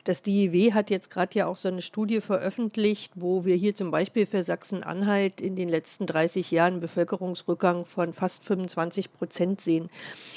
Das 0.05 0.23
DIW 0.23 0.73
hat 0.73 0.91
jetzt 0.91 1.11
gerade 1.11 1.39
ja 1.39 1.47
auch 1.47 1.57
so 1.57 1.69
eine 1.69 1.83
Studie 1.83 2.21
veröffentlicht, 2.21 3.13
wo 3.17 3.45
wir 3.45 3.55
hier 3.55 3.75
zum 3.75 3.91
Beispiel 3.91 4.27
für 4.27 4.43
Sachsen-Anhalt 4.43 5.41
in 5.41 5.57
den 5.57 5.69
letzten 5.69 6.07
drei 6.07 6.22
30 6.23 6.53
Jahren 6.53 6.79
Bevölkerungsrückgang 6.79 7.85
von 7.85 8.13
fast 8.13 8.45
25 8.45 9.13
Prozent 9.13 9.61
sehen. 9.61 9.89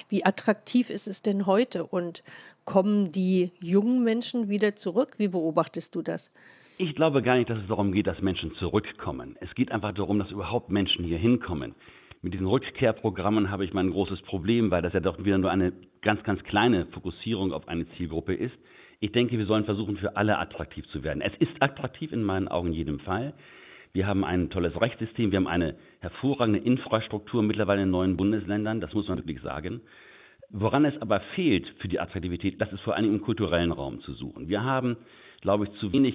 Wie 0.10 0.26
attraktiv 0.26 0.90
ist 0.90 1.08
es 1.08 1.22
denn 1.22 1.46
heute 1.46 1.86
und 1.86 2.24
kommen 2.66 3.12
die 3.12 3.52
jungen 3.62 4.04
Menschen 4.04 4.50
wieder 4.50 4.76
zurück? 4.76 5.14
Wie 5.18 5.28
beobachtest 5.28 5.94
du 5.94 6.02
das? 6.02 6.34
Ich 6.80 6.96
glaube 6.96 7.22
gar 7.22 7.38
nicht, 7.38 7.52
dass 7.52 7.60
es 7.60 7.68
darum 7.68 7.92
geht, 7.92 8.08
dass 8.08 8.20
Menschen 8.20 8.56
zurückkommen. 8.56 9.38
Es 9.42 9.54
geht 9.54 9.72
einfach 9.72 9.94
darum, 9.94 10.18
dass 10.18 10.32
überhaupt 10.32 10.72
Menschen 10.72 11.06
hier 11.06 11.20
hinkommen. 11.20 11.76
Mit 12.24 12.34
diesen 12.34 12.48
Rückkehrprogrammen 12.48 13.52
habe 13.52 13.64
ich 13.64 13.74
mein 13.74 13.92
großes 13.92 14.24
Problem, 14.24 14.72
weil 14.72 14.82
das 14.82 14.94
ja 14.94 15.02
doch 15.02 15.24
wieder 15.24 15.38
nur 15.38 15.52
eine 15.52 15.72
ganz, 16.02 16.24
ganz 16.24 16.42
kleine 16.46 16.88
Fokussierung 16.88 17.54
auf 17.54 17.68
eine 17.68 17.88
Zielgruppe 17.96 18.34
ist. 18.34 18.56
Ich 19.02 19.12
denke, 19.12 19.38
wir 19.38 19.46
sollen 19.46 19.66
versuchen, 19.66 19.98
für 19.98 20.18
alle 20.18 20.40
attraktiv 20.40 20.88
zu 20.88 21.04
werden. 21.04 21.22
Es 21.22 21.34
ist 21.38 21.52
attraktiv 21.60 22.12
in 22.12 22.24
meinen 22.24 22.48
Augen 22.48 22.70
in 22.70 22.74
jedem 22.74 23.00
Fall. 23.02 23.36
Wir 23.96 24.08
haben 24.08 24.26
ein 24.26 24.50
tolles 24.50 24.80
Rechtssystem, 24.82 25.32
wir 25.32 25.38
haben 25.38 25.48
eine 25.48 25.74
hervorragende 26.02 26.60
Infrastruktur 26.60 27.42
mittlerweile 27.42 27.84
in 27.84 27.92
neuen 27.92 28.18
Bundesländern, 28.18 28.82
das 28.82 28.94
muss 28.94 29.08
man 29.08 29.20
wirklich 29.20 29.40
sagen. 29.40 29.80
Woran 30.50 30.84
es 30.84 31.02
aber 31.02 31.22
fehlt 31.34 31.66
für 31.80 31.88
die 31.88 32.02
Attraktivität, 32.02 32.60
das 32.60 32.74
ist 32.74 32.82
vor 32.82 32.98
allem 32.98 33.06
im 33.06 33.22
kulturellen 33.22 33.72
Raum 33.72 34.02
zu 34.02 34.12
suchen. 34.12 34.50
Wir 34.50 34.66
haben, 34.66 34.98
glaube 35.40 35.64
ich, 35.64 35.80
zu 35.80 35.94
wenig 35.94 36.14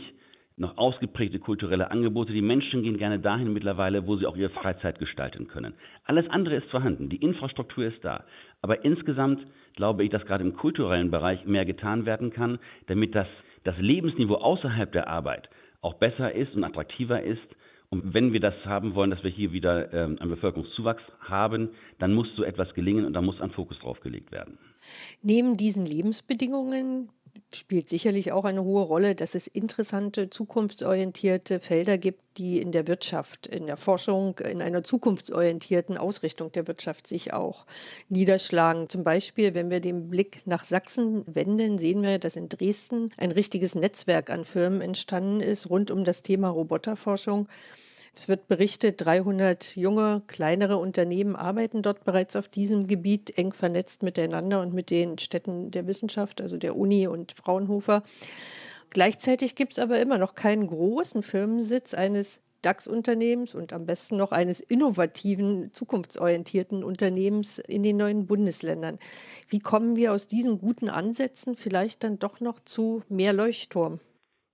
noch 0.59 0.77
ausgeprägte 0.77 1.39
kulturelle 1.39 1.91
Angebote. 1.91 2.35
Die 2.35 2.43
Menschen 2.43 2.83
gehen 2.83 2.99
gerne 2.99 3.19
dahin 3.19 3.51
mittlerweile, 3.55 4.07
wo 4.07 4.17
sie 4.17 4.27
auch 4.27 4.37
ihre 4.37 4.51
Freizeit 4.51 4.99
gestalten 4.99 5.49
können. 5.49 5.73
Alles 6.05 6.29
andere 6.29 6.57
ist 6.57 6.69
vorhanden, 6.69 7.09
die 7.09 7.17
Infrastruktur 7.17 7.87
ist 7.87 8.05
da. 8.05 8.25
Aber 8.61 8.85
insgesamt 8.85 9.41
glaube 9.77 10.05
ich, 10.05 10.11
dass 10.11 10.27
gerade 10.27 10.45
im 10.45 10.55
kulturellen 10.55 11.11
Bereich 11.11 11.47
mehr 11.47 11.65
getan 11.65 12.05
werden 12.05 12.31
kann, 12.31 12.59
damit 12.89 13.15
das, 13.15 13.29
das 13.65 13.79
Lebensniveau 13.79 14.35
außerhalb 14.35 14.93
der 14.93 15.09
Arbeit 15.09 15.49
auch 15.81 15.95
besser 15.95 16.35
ist 16.35 16.55
und 16.55 16.63
attraktiver 16.63 17.23
ist 17.23 17.41
und 17.91 18.15
wenn 18.15 18.33
wir 18.33 18.39
das 18.39 18.55
haben 18.65 18.95
wollen, 18.95 19.11
dass 19.11 19.25
wir 19.25 19.31
hier 19.31 19.53
wieder 19.53 19.93
ähm, 19.93 20.17
einen 20.21 20.31
Bevölkerungszuwachs 20.31 21.03
haben, 21.19 21.71
dann 21.99 22.15
muss 22.15 22.29
so 22.37 22.45
etwas 22.45 22.73
gelingen 22.75 23.05
und 23.05 23.15
da 23.15 23.21
muss 23.21 23.41
ein 23.41 23.51
Fokus 23.51 23.79
drauf 23.81 23.99
gelegt 24.01 24.31
werden. 24.31 24.59
Neben 25.23 25.57
diesen 25.57 25.85
Lebensbedingungen 25.85 27.11
spielt 27.53 27.89
sicherlich 27.89 28.33
auch 28.33 28.45
eine 28.45 28.63
hohe 28.63 28.83
Rolle, 28.83 29.15
dass 29.15 29.35
es 29.35 29.47
interessante, 29.47 30.31
zukunftsorientierte 30.31 31.61
Felder 31.61 31.99
gibt, 31.99 32.21
die 32.39 32.61
in 32.61 32.71
der 32.71 32.87
Wirtschaft, 32.87 33.47
in 33.47 33.67
der 33.67 33.77
Forschung, 33.77 34.39
in 34.39 34.63
einer 34.63 34.85
zukunftsorientierten 34.85 35.99
Ausrichtung 35.99 36.53
der 36.53 36.69
Wirtschaft 36.69 37.07
sich 37.07 37.33
auch 37.33 37.67
niederschlagen. 38.09 38.89
Zum 38.89 39.03
Beispiel, 39.03 39.55
wenn 39.55 39.71
wir 39.71 39.81
den 39.81 40.11
Blick 40.11 40.47
nach 40.47 40.65
Sachsen 40.65 41.25
wenden, 41.27 41.79
sehen 41.79 42.03
wir, 42.03 42.19
dass 42.19 42.37
in 42.37 42.49
Dresden 42.49 43.11
ein 43.17 43.33
richtiges 43.33 43.75
Netzwerk 43.75 44.31
an 44.31 44.45
Firmen 44.45 44.81
entstanden 44.81 45.41
ist 45.41 45.69
rund 45.69 45.91
um 45.91 46.05
das 46.05 46.23
Thema 46.23 46.49
Roboterforschung. 46.51 47.49
Es 48.21 48.29
wird 48.29 48.49
berichtet, 48.49 49.01
300 49.01 49.77
junge, 49.77 50.21
kleinere 50.27 50.77
Unternehmen 50.77 51.37
arbeiten 51.37 51.81
dort 51.81 52.05
bereits 52.05 52.37
auf 52.37 52.51
diesem 52.51 52.87
Gebiet, 52.87 53.39
eng 53.39 53.55
vernetzt 53.55 54.03
miteinander 54.03 54.61
und 54.61 54.75
mit 54.75 54.91
den 54.91 55.17
Städten 55.17 55.71
der 55.71 55.87
Wissenschaft, 55.87 56.43
also 56.43 56.59
der 56.59 56.77
Uni 56.77 57.07
und 57.07 57.33
Fraunhofer. 57.33 58.03
Gleichzeitig 58.91 59.55
gibt 59.55 59.73
es 59.73 59.79
aber 59.79 59.99
immer 60.01 60.19
noch 60.19 60.35
keinen 60.35 60.67
großen 60.67 61.23
Firmensitz 61.23 61.95
eines 61.95 62.43
DAX-Unternehmens 62.61 63.55
und 63.55 63.73
am 63.73 63.87
besten 63.87 64.19
noch 64.19 64.33
eines 64.33 64.61
innovativen, 64.61 65.73
zukunftsorientierten 65.73 66.85
Unternehmens 66.85 67.59
in 67.59 67.83
den 67.83 67.97
neuen 67.97 68.27
Bundesländern. 68.27 68.99
Wie 69.49 69.61
kommen 69.61 69.97
wir 69.97 70.13
aus 70.13 70.27
diesen 70.27 70.59
guten 70.59 70.91
Ansätzen 70.91 71.57
vielleicht 71.57 72.05
dann 72.05 72.19
doch 72.19 72.41
noch 72.41 72.61
zu 72.61 73.03
mehr 73.09 73.33
Leuchtturm? 73.33 73.99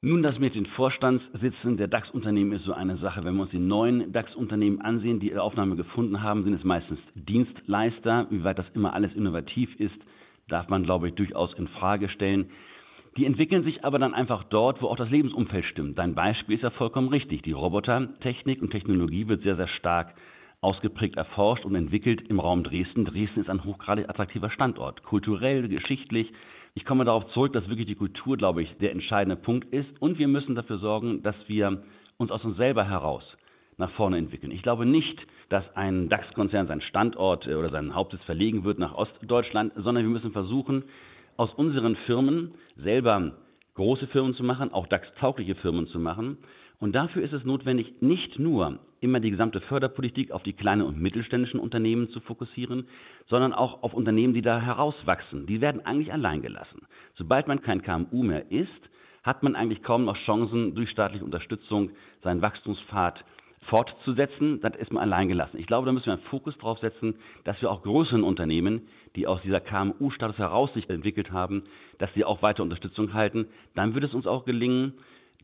Nun, 0.07 0.23
das 0.23 0.39
mit 0.39 0.55
den 0.55 0.67
Vorstandssitzen 0.67 1.79
der 1.79 1.89
DAX-Unternehmen 1.89 2.53
ist 2.53 2.65
so 2.65 2.73
eine 2.73 2.97
Sache. 2.99 3.25
Wenn 3.25 3.35
wir 3.35 3.43
uns 3.43 3.51
die 3.51 3.59
neuen 3.59 4.13
DAX-Unternehmen 4.13 4.81
ansehen, 4.81 5.19
die 5.19 5.31
ihre 5.31 5.43
Aufnahme 5.43 5.75
gefunden 5.75 6.23
haben, 6.23 6.45
sind 6.45 6.55
es 6.55 6.63
meistens 6.63 7.01
Dienstleister. 7.17 8.29
Wie 8.31 8.45
weit 8.45 8.57
das 8.57 8.71
immer 8.73 8.95
alles 8.95 9.13
innovativ 9.17 9.69
ist, 9.81 9.97
darf 10.47 10.69
man, 10.69 10.85
glaube 10.85 11.09
ich, 11.09 11.15
durchaus 11.17 11.53
in 11.55 11.67
Frage 11.67 12.09
stellen. 12.09 12.51
Die 13.17 13.25
entwickeln 13.25 13.65
sich 13.65 13.85
aber 13.85 13.99
dann 13.99 14.15
einfach 14.15 14.45
dort, 14.45 14.81
wo 14.81 14.87
auch 14.87 14.97
das 14.97 15.11
Lebensumfeld 15.11 15.65
stimmt. 15.65 15.99
Dein 15.99 16.15
Beispiel 16.15 16.55
ist 16.55 16.63
ja 16.63 16.71
vollkommen 16.71 17.09
richtig. 17.09 17.43
Die 17.43 17.51
Robotertechnik 17.51 18.63
und 18.63 18.71
Technologie 18.71 19.27
wird 19.27 19.43
sehr, 19.43 19.57
sehr 19.57 19.67
stark 19.67 20.15
ausgeprägt 20.61 21.17
erforscht 21.17 21.65
und 21.65 21.75
entwickelt 21.75 22.23
im 22.29 22.39
Raum 22.39 22.63
Dresden. 22.63 23.07
Dresden 23.07 23.41
ist 23.41 23.51
ein 23.51 23.65
hochgradig 23.65 24.09
attraktiver 24.09 24.51
Standort, 24.51 25.03
kulturell, 25.03 25.67
geschichtlich, 25.67 26.33
ich 26.77 26.85
komme 26.85 27.07
darauf 27.07 27.27
zurück, 27.33 27.55
dass 27.55 27.69
wirklich 27.69 27.87
die 27.87 27.95
Kultur, 27.95 28.37
glaube 28.37 28.63
ich, 28.63 28.71
der 28.77 28.93
entscheidende 28.93 29.37
Punkt 29.37 29.73
ist. 29.73 29.89
Und 29.99 30.19
wir 30.19 30.29
müssen 30.29 30.55
dafür 30.55 30.77
sorgen, 30.77 31.23
dass 31.23 31.35
wir 31.47 31.83
uns 32.19 32.31
aus 32.31 32.45
uns 32.45 32.59
selber 32.59 32.85
heraus 32.85 33.25
nach 33.79 33.91
vorne 33.93 34.19
entwickeln. 34.19 34.53
Ich 34.53 34.63
glaube 34.63 34.85
nicht, 34.85 35.19
dass 35.49 35.65
ein 35.75 36.11
DAX-Konzern 36.11 36.67
seinen 36.67 36.83
Standort 36.83 37.47
äh, 37.47 37.55
oder 37.55 37.71
seinen 37.71 37.95
Hauptsitz 37.95 38.23
verlegen 38.25 38.65
wird 38.65 38.79
nach 38.79 38.95
Ostdeutschland, 38.95 39.73
sondern 39.77 40.05
wir 40.05 40.11
müssen 40.11 40.33
versuchen, 40.33 40.85
aus 41.39 41.51
unseren 41.55 41.97
Firmen 42.05 42.53
selber 42.77 43.33
große 43.75 44.07
Firmen 44.09 44.35
zu 44.35 44.45
machen, 44.45 44.71
auch 44.71 44.87
DAX-taugliche 44.87 45.55
Firmen 45.55 45.87
zu 45.87 45.99
machen. 45.99 46.37
Und 46.79 46.95
dafür 46.95 47.23
ist 47.23 47.33
es 47.33 47.45
notwendig, 47.45 47.95
nicht 48.01 48.39
nur 48.39 48.79
immer 49.01 49.21
die 49.21 49.31
gesamte 49.31 49.61
Förderpolitik 49.61 50.31
auf 50.31 50.43
die 50.43 50.53
kleinen 50.53 50.83
und 50.83 51.01
mittelständischen 51.01 51.61
Unternehmen 51.61 52.11
zu 52.11 52.21
fokussieren, 52.21 52.87
sondern 53.29 53.53
auch 53.53 53.83
auf 53.83 53.95
Unternehmen, 53.95 54.35
die 54.35 54.43
da 54.43 54.61
herauswachsen. 54.61 55.47
Die 55.47 55.61
werden 55.61 55.85
eigentlich 55.85 56.13
allein 56.13 56.43
gelassen. 56.43 56.87
Sobald 57.15 57.47
man 57.49 57.63
kein 57.63 57.83
KMU 57.83 58.23
mehr 58.23 58.51
ist, 58.51 58.69
hat 59.23 59.43
man 59.43 59.57
eigentlich 59.57 59.83
kaum 59.83 60.05
noch 60.05 60.17
Chancen, 60.19 60.75
durch 60.75 60.91
staatliche 60.91 61.25
Unterstützung 61.25 61.91
seinen 62.23 62.43
Wachstumspfad 62.43 63.25
fortzusetzen, 63.69 64.61
dann 64.61 64.75
ist 64.75 64.93
man 64.93 65.03
allein 65.03 65.29
gelassen. 65.29 65.59
Ich 65.59 65.67
glaube, 65.67 65.87
da 65.87 65.93
müssen 65.93 66.07
wir 66.07 66.13
einen 66.13 66.23
Fokus 66.23 66.57
drauf 66.59 66.79
setzen, 66.79 67.17
dass 67.45 67.61
wir 67.61 67.71
auch 67.71 67.83
größeren 67.83 68.23
Unternehmen, 68.23 68.83
die 69.17 69.27
aus 69.27 69.41
dieser 69.43 69.61
KMU-Status 69.61 70.39
heraus 70.39 70.73
sich 70.75 70.89
entwickelt 70.89 71.33
haben, 71.33 71.65
dass 71.99 72.13
sie 72.15 72.25
auch 72.25 72.43
weiter 72.43 72.63
Unterstützung 72.63 73.15
halten. 73.15 73.47
Dann 73.75 73.95
wird 73.95 74.05
es 74.05 74.15
uns 74.15 74.27
auch 74.27 74.45
gelingen, 74.45 74.95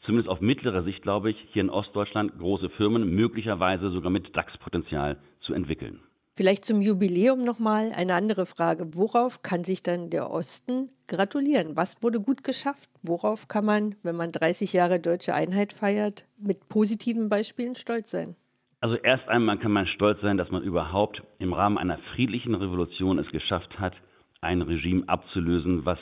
zumindest 0.04 0.28
auf 0.28 0.40
mittlere 0.40 0.82
Sicht, 0.82 1.02
glaube 1.02 1.30
ich, 1.30 1.36
hier 1.52 1.62
in 1.62 1.70
Ostdeutschland 1.70 2.38
große 2.38 2.70
Firmen 2.70 3.14
möglicherweise 3.14 3.90
sogar 3.90 4.10
mit 4.10 4.36
DAX-Potenzial 4.36 5.18
zu 5.40 5.54
entwickeln. 5.54 6.00
Vielleicht 6.34 6.64
zum 6.64 6.80
Jubiläum 6.80 7.42
nochmal 7.42 7.92
eine 7.94 8.14
andere 8.14 8.46
Frage. 8.46 8.94
Worauf 8.94 9.42
kann 9.42 9.64
sich 9.64 9.82
dann 9.82 10.08
der 10.08 10.30
Osten 10.30 10.88
gratulieren? 11.06 11.76
Was 11.76 12.02
wurde 12.02 12.20
gut 12.20 12.42
geschafft? 12.42 12.88
Worauf 13.02 13.48
kann 13.48 13.66
man, 13.66 13.96
wenn 14.02 14.16
man 14.16 14.32
30 14.32 14.72
Jahre 14.72 14.98
deutsche 14.98 15.34
Einheit 15.34 15.74
feiert, 15.74 16.24
mit 16.38 16.70
positiven 16.70 17.28
Beispielen 17.28 17.74
stolz 17.74 18.10
sein? 18.10 18.34
Also 18.80 18.96
erst 18.96 19.28
einmal 19.28 19.58
kann 19.58 19.72
man 19.72 19.86
stolz 19.86 20.22
sein, 20.22 20.38
dass 20.38 20.50
man 20.50 20.62
überhaupt 20.62 21.22
im 21.38 21.52
Rahmen 21.52 21.76
einer 21.76 21.98
friedlichen 22.14 22.54
Revolution 22.54 23.18
es 23.18 23.30
geschafft 23.30 23.78
hat, 23.78 23.94
ein 24.40 24.62
Regime 24.62 25.04
abzulösen, 25.08 25.84
was 25.84 25.98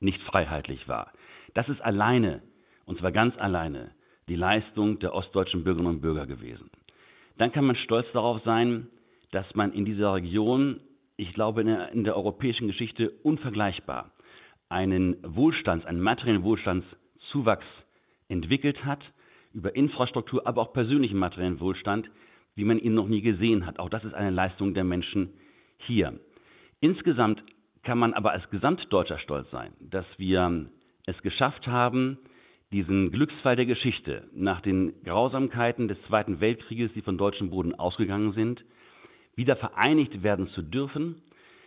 nicht 0.00 0.20
freiheitlich 0.22 0.88
war. 0.88 1.12
Das 1.54 1.68
ist 1.68 1.80
alleine 1.80 2.42
und 2.86 2.98
zwar 2.98 3.12
ganz 3.12 3.36
alleine, 3.38 3.92
die 4.28 4.36
Leistung 4.36 4.98
der 4.98 5.14
ostdeutschen 5.14 5.64
Bürgerinnen 5.64 5.96
und 5.96 6.00
Bürger 6.00 6.26
gewesen. 6.26 6.70
Dann 7.38 7.52
kann 7.52 7.64
man 7.64 7.76
stolz 7.76 8.06
darauf 8.12 8.42
sein, 8.44 8.88
dass 9.32 9.46
man 9.54 9.72
in 9.72 9.84
dieser 9.84 10.14
Region, 10.14 10.80
ich 11.16 11.32
glaube 11.34 11.62
in 11.62 11.66
der, 11.66 11.92
in 11.92 12.04
der 12.04 12.16
europäischen 12.16 12.68
Geschichte 12.68 13.10
unvergleichbar, 13.22 14.12
einen 14.68 15.16
Wohlstands-, 15.22 15.86
einen 15.86 16.00
materiellen 16.00 16.42
Wohlstandszuwachs 16.42 17.66
entwickelt 18.28 18.84
hat, 18.84 19.00
über 19.52 19.74
Infrastruktur, 19.76 20.46
aber 20.46 20.62
auch 20.62 20.72
persönlichen 20.72 21.18
materiellen 21.18 21.60
Wohlstand, 21.60 22.10
wie 22.54 22.64
man 22.64 22.78
ihn 22.78 22.94
noch 22.94 23.08
nie 23.08 23.20
gesehen 23.20 23.66
hat. 23.66 23.78
Auch 23.78 23.88
das 23.88 24.04
ist 24.04 24.14
eine 24.14 24.30
Leistung 24.30 24.74
der 24.74 24.84
Menschen 24.84 25.30
hier. 25.78 26.18
Insgesamt 26.80 27.42
kann 27.82 27.98
man 27.98 28.14
aber 28.14 28.32
als 28.32 28.48
Gesamtdeutscher 28.50 29.18
stolz 29.18 29.50
sein, 29.50 29.72
dass 29.80 30.06
wir 30.16 30.66
es 31.06 31.20
geschafft 31.22 31.66
haben, 31.66 32.18
diesen 32.74 33.12
Glücksfall 33.12 33.54
der 33.54 33.66
Geschichte 33.66 34.24
nach 34.34 34.60
den 34.60 35.00
Grausamkeiten 35.04 35.86
des 35.86 35.96
Zweiten 36.08 36.40
Weltkrieges, 36.40 36.90
die 36.92 37.02
von 37.02 37.16
deutschem 37.16 37.50
Boden 37.50 37.72
ausgegangen 37.72 38.32
sind, 38.32 38.64
wieder 39.36 39.54
vereinigt 39.54 40.24
werden 40.24 40.48
zu 40.56 40.62
dürfen, 40.62 41.22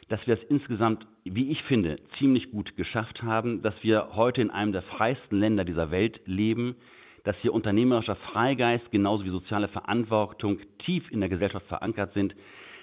dass 0.09 0.19
wir 0.27 0.33
es 0.33 0.43
insgesamt, 0.49 1.07
wie 1.23 1.49
ich 1.49 1.63
finde, 1.63 1.95
ziemlich 2.19 2.51
gut 2.51 2.75
geschafft 2.75 3.23
haben, 3.23 3.61
dass 3.61 3.73
wir 3.83 4.09
heute 4.15 4.41
in 4.41 4.51
einem 4.51 4.73
der 4.73 4.81
freiesten 4.81 5.39
Länder 5.39 5.63
dieser 5.63 5.91
Welt 5.91 6.19
leben, 6.25 6.75
dass 7.23 7.37
hier 7.37 7.53
unternehmerischer 7.53 8.17
Freigeist 8.17 8.91
genauso 8.91 9.23
wie 9.23 9.29
soziale 9.29 9.69
Verantwortung 9.69 10.59
tief 10.79 11.09
in 11.09 11.21
der 11.21 11.29
Gesellschaft 11.29 11.67
verankert 11.67 12.13
sind. 12.15 12.35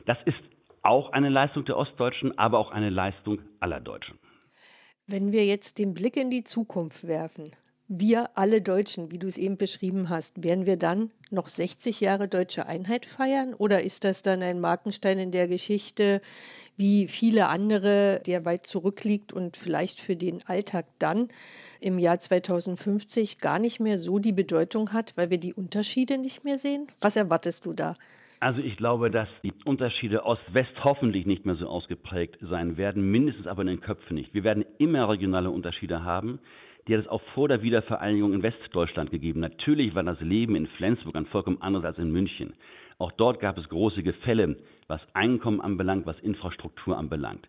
Das 0.07 0.17
ist 0.25 0.41
auch 0.83 1.13
eine 1.13 1.29
Leistung 1.29 1.67
der 1.67 1.77
Ostdeutschen, 1.77 2.39
aber 2.39 2.59
auch 2.59 2.71
eine 2.71 2.89
Leistung 2.89 3.41
aller 3.61 3.81
Deutschen. 3.81 4.19
Wenn 5.07 5.33
wir 5.33 5.45
jetzt 5.45 5.79
den 5.79 5.93
Blick 5.93 6.17
in 6.17 6.31
die 6.31 6.45
Zukunft 6.45 7.07
werfen, 7.07 7.53
wir 7.89 8.31
alle 8.35 8.63
Deutschen, 8.63 9.11
wie 9.11 9.19
du 9.19 9.27
es 9.27 9.37
eben 9.37 9.59
beschrieben 9.59 10.09
hast, 10.09 10.43
werden 10.43 10.67
wir 10.67 10.79
dann 10.79 11.11
noch 11.31 11.49
60 11.49 12.01
Jahre 12.01 12.29
deutsche 12.29 12.67
Einheit 12.67 13.05
feiern 13.05 13.53
oder 13.53 13.83
ist 13.83 14.05
das 14.05 14.23
dann 14.23 14.43
ein 14.43 14.61
Markenstein 14.61 15.19
in 15.19 15.31
der 15.31 15.49
Geschichte 15.49 16.23
wie 16.77 17.07
viele 17.07 17.49
andere, 17.49 18.21
der 18.27 18.45
weit 18.45 18.67
zurückliegt 18.67 19.33
und 19.33 19.57
vielleicht 19.57 20.01
für 20.01 20.17
den 20.17 20.43
Alltag 20.47 20.87
dann 20.99 21.29
im 21.79 21.99
Jahr 21.99 22.19
2050 22.19 23.39
gar 23.39 23.59
nicht 23.59 23.81
mehr 23.81 23.99
so 23.99 24.19
die 24.19 24.33
Bedeutung 24.33 24.93
hat, 24.93 25.13
weil 25.17 25.31
wir 25.31 25.39
die 25.39 25.55
Unterschiede 25.55 26.19
nicht 26.19 26.43
mehr 26.43 26.59
sehen? 26.59 26.87
Was 27.01 27.17
erwartest 27.17 27.67
du 27.67 27.75
da? 27.75 27.95
Also 28.41 28.61
ich 28.61 28.77
glaube, 28.77 29.11
dass 29.11 29.29
die 29.43 29.53
Unterschiede 29.65 30.25
Ost-West 30.25 30.73
hoffentlich 30.83 31.27
nicht 31.27 31.47
mehr 31.47 31.55
so 31.55 31.67
ausgeprägt 31.67 32.39
sein 32.43 32.77
werden, 32.77 33.11
mindestens 33.11 33.47
aber 33.47 33.63
in 33.63 33.69
den 33.69 33.81
Köpfen 33.81 34.17
nicht. 34.17 34.35
Wir 34.35 34.45
werden 34.45 34.65
immer 34.79 35.09
regionale 35.09 35.51
Unterschiede 35.51 36.03
haben 36.03 36.41
die 36.87 36.95
hat 36.95 37.03
es 37.03 37.09
auch 37.09 37.23
vor 37.35 37.49
der 37.49 37.63
Wiedervereinigung 37.63 38.33
in 38.33 38.43
Westdeutschland 38.43 39.11
gegeben. 39.11 39.41
Natürlich 39.41 39.95
war 39.95 40.03
das 40.03 40.21
Leben 40.21 40.55
in 40.57 40.67
Flensburg 40.67 41.17
ein 41.17 41.27
vollkommen 41.27 41.63
anderes 41.63 41.85
als 41.87 41.99
in 41.99 42.13
München. 42.13 42.55
Auch 42.99 43.13
dort 43.13 43.41
gab 43.41 43.59
es 43.59 43.69
große 43.69 44.03
Gefälle, 44.03 44.57
was 44.87 45.01
Einkommen 45.15 45.61
anbelangt, 45.61 46.07
was 46.07 46.19
Infrastruktur 46.21 46.97
anbelangt. 46.97 47.49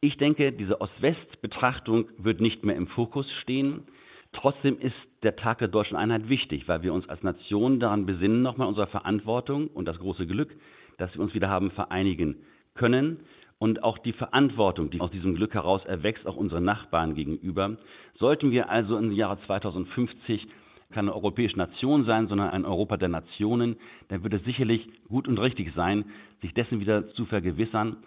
Ich 0.00 0.16
denke, 0.16 0.52
diese 0.52 0.80
Ost-West-Betrachtung 0.80 2.08
wird 2.18 2.40
nicht 2.40 2.64
mehr 2.64 2.76
im 2.76 2.88
Fokus 2.88 3.30
stehen. 3.42 3.84
Trotzdem 4.32 4.78
ist 4.80 4.96
der 5.22 5.36
Tag 5.36 5.58
der 5.58 5.68
deutschen 5.68 5.96
Einheit 5.96 6.28
wichtig, 6.28 6.66
weil 6.66 6.82
wir 6.82 6.92
uns 6.92 7.08
als 7.08 7.22
Nation 7.22 7.78
daran 7.78 8.06
besinnen, 8.06 8.42
nochmal 8.42 8.66
unsere 8.66 8.88
Verantwortung 8.88 9.68
und 9.68 9.86
das 9.86 9.98
große 9.98 10.26
Glück, 10.26 10.50
dass 10.98 11.14
wir 11.14 11.22
uns 11.22 11.34
wieder 11.34 11.48
haben 11.48 11.70
vereinigen 11.70 12.36
können 12.74 13.20
und 13.62 13.84
auch 13.84 13.98
die 13.98 14.12
Verantwortung, 14.12 14.90
die 14.90 15.00
aus 15.00 15.12
diesem 15.12 15.36
Glück 15.36 15.54
heraus 15.54 15.84
erwächst, 15.84 16.26
auch 16.26 16.34
unseren 16.34 16.64
Nachbarn 16.64 17.14
gegenüber. 17.14 17.76
Sollten 18.18 18.50
wir 18.50 18.68
also 18.68 18.98
im 18.98 19.12
Jahre 19.12 19.38
2050 19.46 20.48
keine 20.90 21.14
europäische 21.14 21.58
Nation 21.58 22.04
sein, 22.04 22.26
sondern 22.26 22.50
ein 22.50 22.64
Europa 22.64 22.96
der 22.96 23.08
Nationen, 23.08 23.76
dann 24.08 24.24
wird 24.24 24.34
es 24.34 24.42
sicherlich 24.42 24.88
gut 25.08 25.28
und 25.28 25.38
richtig 25.38 25.72
sein, 25.76 26.06
sich 26.40 26.52
dessen 26.54 26.80
wieder 26.80 27.06
zu 27.14 27.24
vergewissern, 27.24 27.98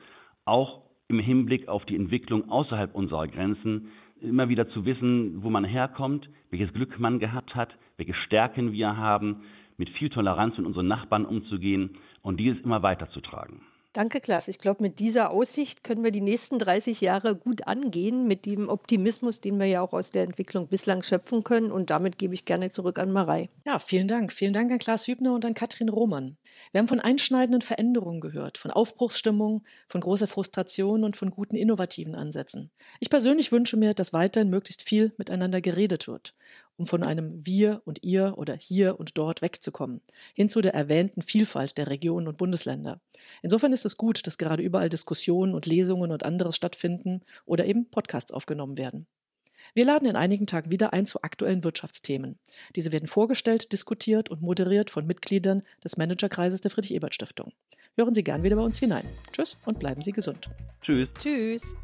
auch 0.43 0.81
im 1.07 1.19
Hinblick 1.19 1.69
auf 1.69 1.85
die 1.85 1.95
Entwicklung 1.95 2.49
außerhalb 2.49 2.93
unserer 2.93 3.29
Grenzen, 3.29 3.91
immer 4.19 4.49
wieder 4.49 4.67
zu 4.67 4.83
wissen, 4.83 5.41
wo 5.41 5.49
man 5.49 5.63
herkommt, 5.63 6.27
welches 6.49 6.73
Glück 6.73 6.99
man 6.99 7.17
gehabt 7.17 7.55
hat, 7.55 7.69
welche 7.95 8.13
Stärken 8.13 8.73
wir 8.73 8.97
haben, 8.97 9.43
mit 9.77 9.87
viel 9.91 10.09
Toleranz 10.09 10.57
mit 10.57 10.67
unseren 10.67 10.89
Nachbarn 10.89 11.25
umzugehen 11.25 11.91
und 12.21 12.41
dieses 12.41 12.61
immer 12.65 12.83
weiterzutragen. 12.83 13.61
Danke, 13.95 14.19
Klaas. 14.19 14.49
Ich 14.49 14.59
glaube, 14.59 14.83
mit 14.83 14.99
dieser 14.99 15.31
Aussicht 15.31 15.85
können 15.85 16.03
wir 16.03 16.11
die 16.11 16.19
nächsten 16.19 16.59
30 16.59 16.99
Jahre 16.99 17.33
gut 17.33 17.65
angehen, 17.65 18.27
mit 18.27 18.45
dem 18.45 18.67
Optimismus, 18.67 19.39
den 19.39 19.57
wir 19.57 19.67
ja 19.67 19.79
auch 19.79 19.93
aus 19.93 20.11
der 20.11 20.23
Entwicklung 20.23 20.67
bislang 20.67 21.01
schöpfen 21.01 21.45
können. 21.45 21.71
Und 21.71 21.91
damit 21.91 22.17
gebe 22.17 22.33
ich 22.33 22.43
gerne 22.43 22.71
zurück 22.71 22.99
an 22.99 23.13
Marei. 23.13 23.49
Ja, 23.65 23.79
vielen 23.79 24.09
Dank. 24.09 24.33
Vielen 24.33 24.51
Dank 24.51 24.69
an 24.69 24.79
Klaas 24.79 25.07
Hübner 25.07 25.33
und 25.33 25.45
an 25.45 25.53
Katrin 25.53 25.87
Roman. 25.87 26.35
Wir 26.73 26.79
haben 26.79 26.89
von 26.89 26.99
einschneidenden 26.99 27.61
Veränderungen 27.61 28.19
gehört, 28.19 28.57
von 28.57 28.69
Aufbruchsstimmung, 28.69 29.63
von 29.87 30.01
großer 30.01 30.27
Frustration 30.27 31.05
und 31.05 31.15
von 31.15 31.31
guten 31.31 31.55
innovativen 31.55 32.15
Ansätzen. 32.15 32.71
Ich 32.99 33.09
persönlich 33.09 33.53
wünsche 33.53 33.77
mir, 33.77 33.93
dass 33.93 34.11
weiterhin 34.11 34.49
möglichst 34.49 34.81
viel 34.81 35.13
miteinander 35.17 35.61
geredet 35.61 36.09
wird 36.09 36.33
um 36.77 36.85
von 36.85 37.03
einem 37.03 37.45
Wir 37.45 37.81
und 37.85 38.03
Ihr 38.03 38.37
oder 38.37 38.55
hier 38.55 38.99
und 38.99 39.17
dort 39.17 39.41
wegzukommen, 39.41 40.01
hin 40.33 40.49
zu 40.49 40.61
der 40.61 40.73
erwähnten 40.73 41.21
Vielfalt 41.21 41.77
der 41.77 41.87
Regionen 41.87 42.27
und 42.27 42.37
Bundesländer. 42.37 43.01
Insofern 43.41 43.73
ist 43.73 43.85
es 43.85 43.97
gut, 43.97 44.25
dass 44.27 44.37
gerade 44.37 44.63
überall 44.63 44.89
Diskussionen 44.89 45.53
und 45.53 45.65
Lesungen 45.65 46.11
und 46.11 46.23
anderes 46.23 46.55
stattfinden 46.55 47.21
oder 47.45 47.65
eben 47.65 47.89
Podcasts 47.89 48.31
aufgenommen 48.31 48.77
werden. 48.77 49.07
Wir 49.73 49.85
laden 49.85 50.07
in 50.07 50.15
einigen 50.15 50.45
Tagen 50.45 50.71
wieder 50.71 50.93
ein 50.93 51.05
zu 51.05 51.21
aktuellen 51.23 51.63
Wirtschaftsthemen. 51.63 52.37
Diese 52.75 52.91
werden 52.91 53.07
vorgestellt, 53.07 53.73
diskutiert 53.73 54.29
und 54.29 54.41
moderiert 54.41 54.89
von 54.89 55.07
Mitgliedern 55.07 55.63
des 55.83 55.97
Managerkreises 55.97 56.61
der 56.61 56.71
Friedrich-Ebert-Stiftung. 56.71 57.51
Hören 57.95 58.13
Sie 58.13 58.23
gern 58.23 58.43
wieder 58.43 58.57
bei 58.57 58.61
uns 58.61 58.77
hinein. 58.77 59.05
Tschüss 59.31 59.57
und 59.65 59.79
bleiben 59.79 60.01
Sie 60.01 60.11
gesund. 60.11 60.49
Tschüss. 60.81 61.09
Tschüss. 61.17 61.75